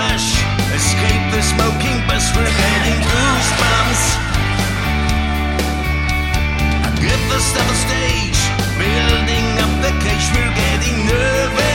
rush. 0.00 0.28
Escape 0.78 1.24
the 1.34 1.42
smoking 1.52 1.98
bus, 2.08 2.24
we're 2.34 2.54
getting 2.64 2.98
goosebumps. 3.06 4.02
Give 7.04 7.24
us 7.36 7.46
the 7.56 7.64
stage, 7.84 8.40
building 8.80 9.46
up 9.64 9.72
the 9.84 9.92
cage, 10.04 10.26
we're 10.34 10.54
getting 10.64 10.96
nervous. 11.06 11.69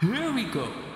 Here 0.00 0.32
we 0.32 0.44
go. 0.44 0.89